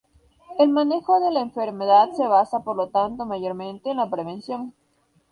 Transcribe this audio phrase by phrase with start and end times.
[0.57, 4.73] El manejo de la enfermedad se basa por lo tanto mayormente en la prevención.